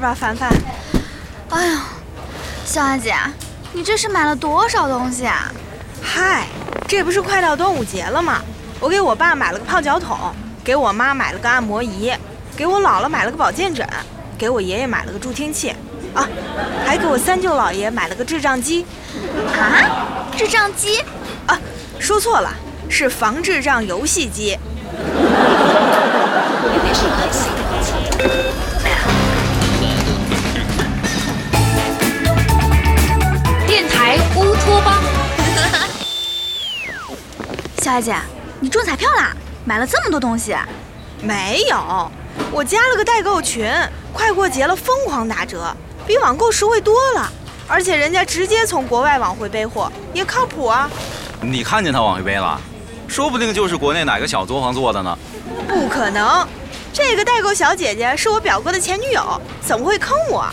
[0.00, 0.50] 吧，凡凡。
[1.50, 1.78] 哎呦，
[2.64, 3.14] 小安姐，
[3.72, 5.52] 你这是买了多少东西啊？
[6.02, 6.46] 嗨，
[6.88, 8.40] 这不是快到端午节了吗？
[8.80, 10.16] 我给我爸买了个泡脚桶，
[10.64, 12.10] 给我妈买了个按摩仪，
[12.56, 13.86] 给我姥姥买了个保健枕，
[14.38, 15.74] 给我爷爷买了个助听器，
[16.14, 16.26] 啊，
[16.86, 18.86] 还给我三舅姥爷买了个智障机。
[19.58, 20.24] 啊？
[20.34, 21.04] 智障机？
[21.46, 21.58] 啊，
[21.98, 22.50] 说错了，
[22.88, 24.58] 是防智障游戏机。
[37.90, 38.14] 小姐，
[38.60, 39.34] 你中彩票啦？
[39.64, 40.54] 买了这么多东西？
[41.22, 42.08] 没有，
[42.52, 43.68] 我加了个代购群，
[44.12, 45.74] 快过节了疯狂打折，
[46.06, 47.28] 比网购实惠多了，
[47.66, 50.88] 而且人家直接从国外往回背货，也靠谱啊。
[51.40, 52.60] 你看见他往回背了？
[53.08, 55.18] 说不定就是国内哪个小作坊做的呢。
[55.66, 56.46] 不可能，
[56.92, 60.48] 这个代购小姐姐是我表哥的前女友，怎么会坑我？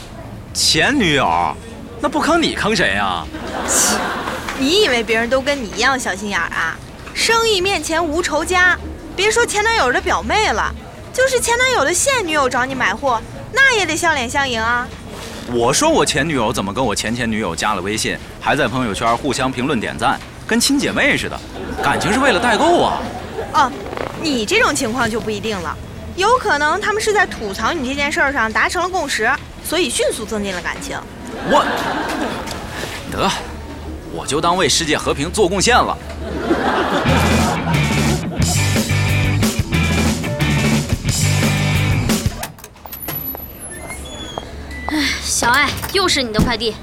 [0.56, 1.56] 前女友？
[2.02, 3.24] 那不坑你坑谁呀？
[3.68, 3.96] 切！
[4.58, 6.76] 你以为别人都跟你一样小心眼啊？
[7.18, 8.78] 生意面前无仇家，
[9.16, 10.72] 别说前男友的表妹了，
[11.12, 13.20] 就是前男友的现女友找你买货，
[13.52, 14.88] 那也得笑脸相迎啊。
[15.52, 21.38] 我说我前女友怎么跟我前前女友加了微信，还在朋友圈互相评论点赞，跟亲姐妹似的，
[21.82, 23.02] 感情是为了代购啊？
[23.52, 23.72] 哦，
[24.22, 25.76] 你这种情况就不一定了，
[26.16, 29.28] 有可能他们是在吐槽你这件事上达成了共识，
[29.66, 30.96] 所以迅速增进了感情。
[31.50, 31.66] 我
[33.12, 33.28] 得，
[34.14, 35.98] 我就当为世界和平做贡献了。
[44.90, 46.76] 哎，小艾，又是你的快递。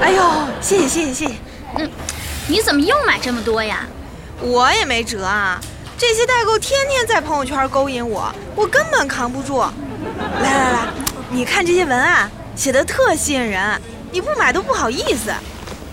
[0.00, 0.22] 哎呦，
[0.60, 1.34] 谢谢谢谢谢谢。
[1.76, 1.90] 嗯，
[2.48, 3.86] 你怎么又买这么多呀？
[4.40, 5.60] 我也没辙啊，
[5.98, 9.60] 这些代购天天在朋友圈勾引我，我根本扛不住。
[9.60, 10.88] 来来来，
[11.28, 13.80] 你看这些文案写的特吸引人，
[14.10, 15.30] 你不买都不好意思。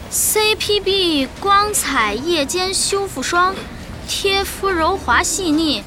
[0.09, 3.53] CPB 光彩夜间修复霜，
[4.07, 5.83] 贴肤柔滑细腻，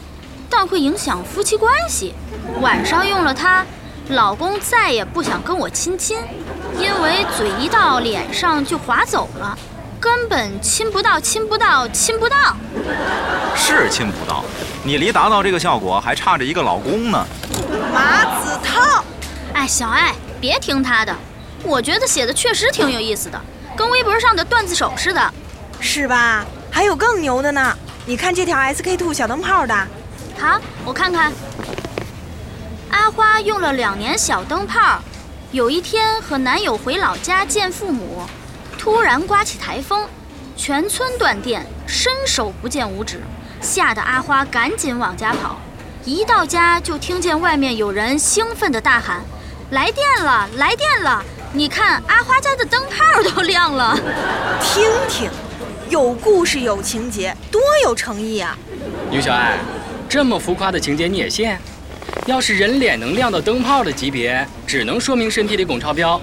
[0.51, 2.15] 但会影响夫妻关系。
[2.61, 3.65] 晚上用了它，
[4.11, 6.19] 老公再也不想跟我亲亲，
[6.79, 9.59] 因为嘴一到脸上就滑走了，
[9.99, 12.37] 根本亲不到，亲不到，亲不到。
[13.57, 14.45] 是亲不到，
[14.85, 17.27] 你离达到这个效果还差着一个老公呢。
[17.95, 19.03] 马子涛，
[19.55, 21.17] 哎，小艾，别听他的，
[21.63, 23.41] 我觉得写的确实挺有意思的。
[23.81, 25.33] 跟微博上的段子手似的，
[25.81, 26.45] 是吧？
[26.71, 27.75] 还有更牛的呢！
[28.05, 29.75] 你看这条 SK two 小灯泡的，
[30.39, 31.33] 好，我看看。
[32.91, 35.01] 阿花用了两年小灯泡，
[35.51, 38.23] 有一天和男友回老家见父母，
[38.77, 40.07] 突然刮起台风，
[40.59, 43.23] 全村断电，伸手不见五指，
[43.63, 45.59] 吓得阿花赶紧往家跑。
[46.05, 49.23] 一到家就听见外面有人兴奋地大喊
[49.73, 53.99] ：“来电了，来电了！”你看，阿花家的灯泡都亮了。
[54.63, 55.29] 听听，
[55.89, 58.57] 有故事有情节，多有诚意啊！
[59.11, 59.59] 于小爱，
[60.09, 61.53] 这么浮夸的情节你也信？
[62.27, 66.21] 要是人脸能亮到灯泡的级别，只能说明身体里汞超标。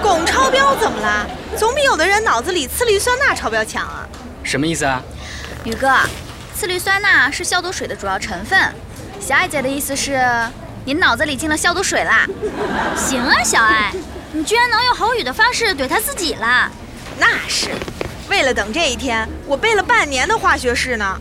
[0.00, 1.26] 汞超标怎么了？
[1.56, 4.06] 总比有的人脑子里次氯酸钠超标强啊！
[4.44, 5.02] 什么意思啊？
[5.64, 5.90] 宇哥，
[6.54, 8.56] 次氯酸钠是消毒水的主要成分。
[9.18, 10.24] 小爱姐的意思是，
[10.84, 12.24] 您脑子里进了消毒水啦。
[12.96, 13.92] 行啊，小爱。
[14.32, 16.70] 你居然能用口语的方式怼他自己了？
[17.18, 17.70] 那是，
[18.28, 21.20] 为了等这一天，我背了半年的化学式呢。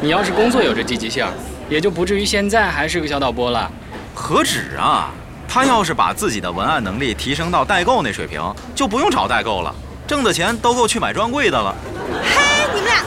[0.00, 1.26] 你要是工作有这积极性，
[1.68, 3.70] 也就不至于现在还是个小导播了。
[4.14, 5.10] 何止啊！
[5.48, 8.40] 他要是把自己的文案能力提升到代购那水平，
[8.74, 9.74] 就不用找代购了，
[10.06, 11.74] 挣的钱都够去买专柜的了。
[12.22, 13.04] 嘿，你们俩，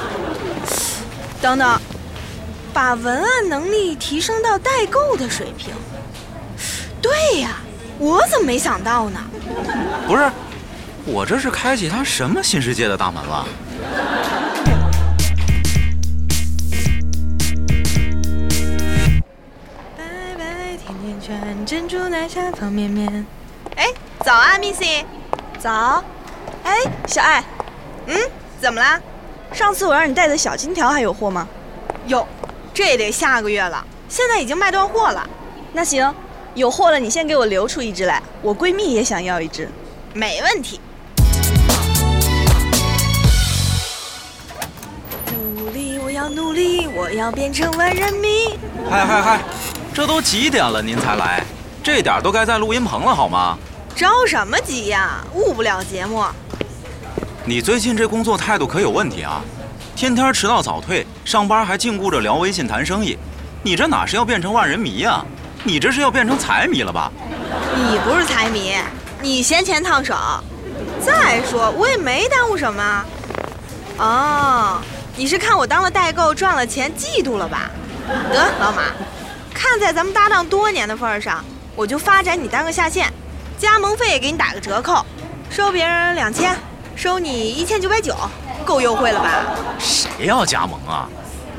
[1.41, 1.81] 等等，
[2.73, 5.73] 把文案能力提升到代购的水平？
[7.01, 7.61] 对呀。
[7.99, 9.19] 我怎么没想到呢？
[10.05, 10.31] 不是，
[11.03, 13.47] 我这是开启他什么新世界的大门了？
[19.97, 20.03] 拜
[20.37, 23.25] 拜甜甜圈，珍珠奶茶方便面。
[23.75, 23.87] 哎，
[24.23, 25.03] 早啊，Missy。
[25.57, 26.03] 早。
[26.63, 26.75] 哎，
[27.07, 27.43] 小爱。
[28.05, 28.15] 嗯，
[28.61, 29.01] 怎么啦？
[29.53, 31.47] 上次我让你带的小金条还有货吗？
[32.05, 32.27] 有，
[32.75, 33.83] 这也得下个月了。
[34.07, 35.27] 现在已经卖断货了。
[35.73, 36.13] 那行。
[36.57, 39.69] 有货了，你先给我留出一只来，我闺蜜也想要一只，
[40.11, 40.81] 没问题。
[45.31, 48.57] 努力，我要努力，我要变成万人迷。
[48.89, 49.39] 嗨嗨嗨，
[49.93, 51.45] 这都几点了，您才来？
[51.83, 53.55] 这点都该在录音棚了好吗？
[53.95, 55.23] 着什么急呀？
[55.35, 56.23] 误不了节目。
[57.45, 59.43] 你最近这工作态度可有问题啊？
[59.95, 63.15] 天天迟到早退，上班还净顾着聊微信谈生意，
[63.61, 65.23] 你这哪是要变成万人迷呀？
[65.63, 67.11] 你这是要变成财迷了吧？
[67.75, 68.75] 你不是财迷，
[69.21, 70.15] 你嫌钱烫手。
[71.05, 73.05] 再说我也没耽误什么。
[73.97, 74.81] 哦，
[75.15, 77.69] 你是看我当了代购赚了钱，嫉妒了吧？
[78.31, 78.83] 得，老马，
[79.53, 81.43] 看在咱们搭档多年的份上，
[81.75, 83.11] 我就发展你当个下线，
[83.57, 85.05] 加盟费也给你打个折扣，
[85.49, 86.55] 收别人两千，
[86.95, 88.15] 收你一千九百九，
[88.63, 89.29] 够优惠了吧？
[89.79, 91.09] 谁要加盟啊？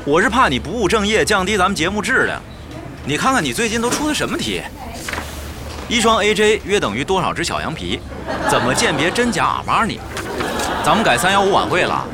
[0.05, 2.41] 我是怕你不务正业，降低咱们节目质量。
[3.09, 4.61] 你看看你最近都出的什么题？
[5.89, 7.99] 一双 AJ 约等于多少只小羊皮？
[8.51, 9.99] 怎么鉴别真假阿玛尼？
[10.85, 12.07] 咱们改三幺五晚会了。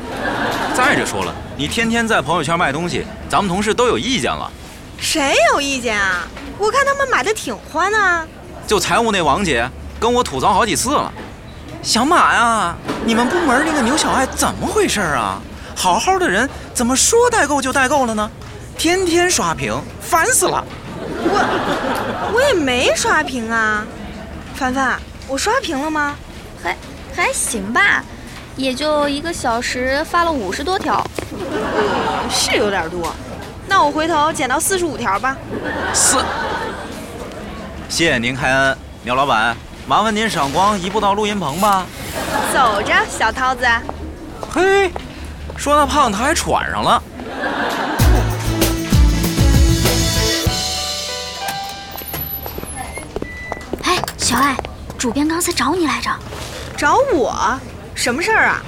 [0.73, 4.49] 再者说了，你天天在朋友圈卖东西，咱们同事都有意见了。
[4.97, 6.25] 谁有意见啊？
[6.57, 8.25] 我看他们买的挺欢啊。
[8.65, 9.69] 就财务那王姐
[9.99, 11.11] 跟我吐槽好几次了。
[11.83, 15.41] 小马呀，你们部门那个牛小爱怎么回事啊？
[15.75, 18.31] 好好的人怎么说代购就代购了呢？
[18.77, 20.63] 天天刷屏，烦死了。
[21.27, 23.85] 我我也没刷屏啊。
[24.53, 26.15] 凡凡，我刷屏了吗？
[26.63, 26.77] 还
[27.15, 28.03] 还行吧。
[28.55, 31.05] 也就一个小时发了五十多条，
[32.29, 33.13] 是有点多。
[33.67, 35.35] 那我回头减到四十五条吧。
[35.93, 36.23] 四，
[37.89, 41.85] 谢谢您开恩，苗老板，麻烦您赏光移步到录音棚吧。
[42.53, 43.67] 走着，小涛子。
[44.53, 44.89] 嘿，
[45.57, 47.03] 说那胖他还喘上了。
[54.25, 54.55] 小艾，
[54.97, 56.09] 主编刚才找你来着。
[56.75, 57.59] 找我？
[57.93, 58.59] 什么事儿啊？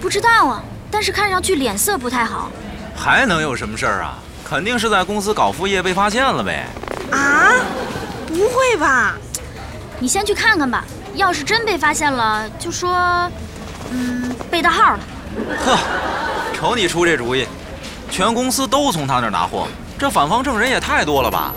[0.00, 2.48] 不知道啊，但是看上去脸色不太好。
[2.94, 4.14] 还能有什么事儿啊？
[4.44, 6.64] 肯定是在公司搞副业被发现了呗。
[7.10, 7.50] 啊？
[8.28, 9.16] 不会吧？
[9.98, 10.84] 你先去看看吧。
[11.16, 12.96] 要是真被发现了，就说，
[13.90, 15.00] 嗯，被盗号了。
[15.66, 15.76] 呵，
[16.54, 17.48] 瞅你出这主意，
[18.12, 19.66] 全公司都从他那儿拿货，
[19.98, 21.52] 这反方证人也太多了吧？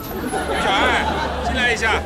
[0.66, 1.06] 小艾，
[1.46, 2.02] 进来一下。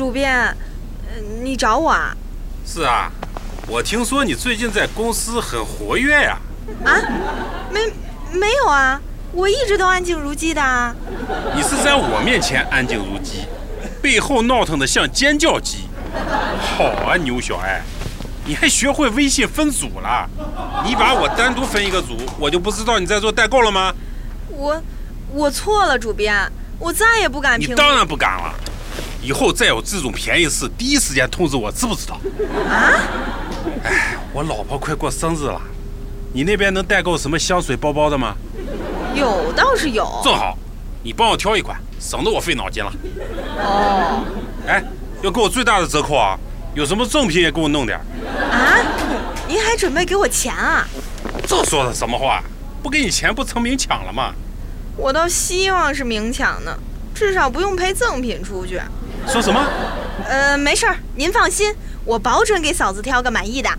[0.00, 0.56] 主编，
[1.42, 2.16] 你找我啊？
[2.64, 3.12] 是啊，
[3.68, 6.38] 我听说你最近在公司很活跃呀。
[6.86, 6.96] 啊？
[7.70, 7.80] 没
[8.32, 8.98] 没有啊？
[9.32, 10.96] 我一直都安静如鸡的。
[11.54, 13.44] 你是在我面前安静如鸡，
[14.00, 15.80] 背后闹腾的像尖叫鸡。
[16.58, 17.82] 好啊，牛小爱，
[18.46, 20.26] 你还学会微信分组了？
[20.82, 23.92] 你把我单独分一个组，我就不知道你在做代购了吗？
[24.48, 24.82] 我
[25.34, 28.54] 我错了，主编，我再也不敢你当然不敢了。
[29.22, 32.14] 以后再有这种便宜事，第一时间通知我，知不知道？
[32.68, 32.94] 啊！
[33.84, 35.60] 哎，我老婆快过生日了，
[36.32, 38.34] 你那边能代购什么香水、包包的吗？
[39.14, 40.04] 有倒是有。
[40.24, 40.56] 正好，
[41.02, 42.92] 你帮我挑一款，省得我费脑筋了。
[43.58, 44.24] 哦。
[44.66, 44.82] 哎，
[45.22, 46.38] 要给我最大的折扣啊！
[46.74, 47.98] 有什么赠品也给我弄点。
[47.98, 48.78] 啊？
[49.48, 50.86] 您还准备给我钱啊？
[51.46, 52.42] 这说的什么话？
[52.82, 54.32] 不给你钱不成明抢了吗？
[54.96, 56.74] 我倒希望是明抢呢，
[57.14, 58.80] 至少不用赔赠品出去。
[59.26, 59.64] 说什么？
[60.28, 61.74] 呃，没事儿，您放心，
[62.04, 63.70] 我保准给嫂子挑个满意的。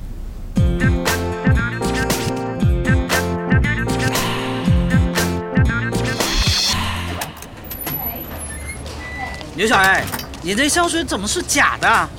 [9.53, 10.03] 牛小爱，
[10.41, 12.09] 你这香水怎么是假的？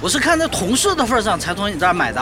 [0.00, 2.20] 我是看在同事的份上才从你这儿买的。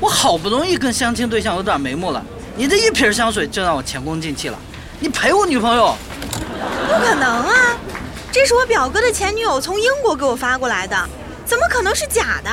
[0.00, 2.22] 我好不容易跟相亲对象有点眉目了，
[2.56, 4.58] 你这一瓶香水就让我前功尽弃了。
[4.98, 5.96] 你赔我女朋友？
[6.88, 7.54] 不可能啊！
[8.34, 11.08] 这是我表哥的前女友从英国给我发过来的，
[11.46, 12.50] 怎么可能是假的？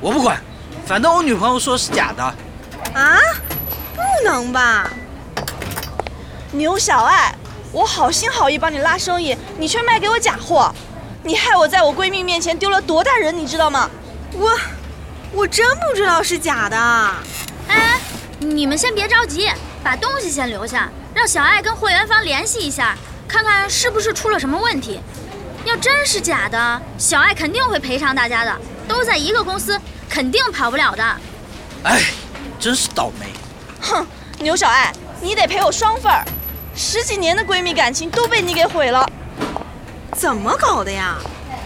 [0.00, 0.42] 我不管，
[0.86, 2.22] 反正我女朋友说是假的。
[2.94, 3.18] 啊？
[3.94, 4.90] 不能吧？
[6.52, 7.34] 牛小爱，
[7.70, 10.74] 我好心好意帮你拉生意，你却卖给我假货，
[11.22, 13.90] 你害我在我闺蜜面前丢了多大人，你知道吗？
[14.32, 14.58] 我，
[15.34, 16.76] 我真不知道是假的。
[17.68, 18.00] 哎，
[18.38, 22.96] 你们先别着急，把东西先留下，让小爱跟货源方联系一下。
[23.26, 25.00] 看看是不是出了什么问题？
[25.64, 28.54] 要真是假的，小爱肯定会赔偿大家的。
[28.86, 31.02] 都在一个公司，肯定跑不了的。
[31.84, 32.02] 哎，
[32.60, 33.32] 真是倒霉！
[33.80, 34.06] 哼，
[34.40, 36.22] 牛小爱，你得赔我双份儿。
[36.76, 39.08] 十几年的闺蜜感情都被你给毁了。
[40.12, 41.16] 怎么搞的呀？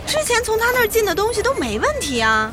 [0.06, 2.52] 之前从他那儿进的东西都没问题啊。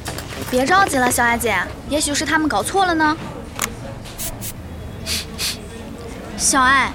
[0.49, 1.55] 别着急了，小爱姐，
[1.89, 3.15] 也许是他们搞错了呢。
[6.37, 6.91] 小爱。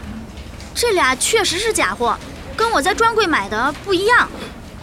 [0.80, 2.16] 这俩确实是假货，
[2.56, 4.26] 跟我在专柜买的不一样。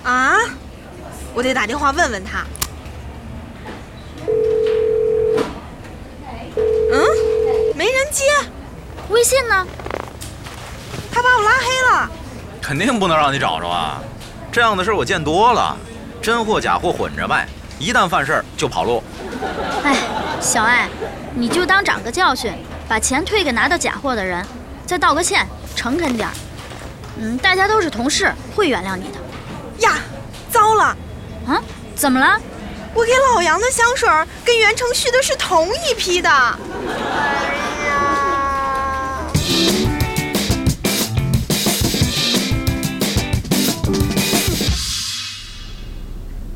[0.03, 0.37] 啊！
[1.33, 2.45] 我得打电话问问他。
[6.93, 7.03] 嗯，
[7.75, 8.25] 没人接。
[9.09, 9.65] 微信呢？
[11.11, 12.11] 他把我拉黑了。
[12.61, 13.99] 肯定不能让你找着啊！
[14.51, 15.75] 这样的事我见多了，
[16.21, 17.47] 真货假货混着卖，
[17.79, 19.01] 一旦犯事儿就跑路。
[19.83, 19.97] 哎，
[20.39, 20.87] 小艾，
[21.33, 22.53] 你就当长个教训，
[22.87, 24.45] 把钱退给拿到假货的人，
[24.87, 26.33] 再道个歉，诚恳点儿。
[27.19, 29.17] 嗯，大家都是同事，会原谅你的。
[29.85, 29.97] 呀，
[30.49, 30.95] 糟了！
[31.45, 31.61] 啊，
[31.93, 32.39] 怎么了？
[32.93, 34.07] 我给老杨的香水
[34.45, 36.29] 跟袁成旭的是同一批的。
[36.29, 36.55] 哎
[37.89, 38.01] 呀！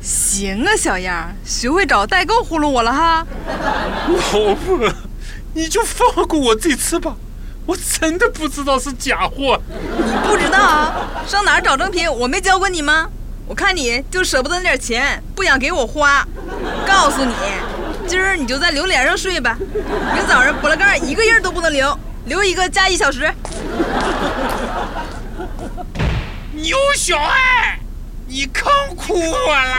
[0.00, 3.26] 行啊，小样，学会找代购糊弄我了哈。
[4.08, 4.90] 老婆，
[5.52, 7.14] 你就放过我这次吧，
[7.66, 9.60] 我真的不知道是假货。
[9.96, 10.92] 你不知道啊？
[11.26, 12.12] 上哪儿找正品？
[12.12, 13.08] 我没教过你吗？
[13.46, 16.26] 我看你就舍不得那点钱，不想给我花。
[16.86, 17.34] 告诉你，
[18.06, 19.56] 今儿你就在榴莲上睡吧，
[20.14, 23.30] 明早上补了盖一个印都不能留，留一个加一小时。
[26.52, 27.78] 牛小爱，
[28.26, 29.72] 你坑哭我了。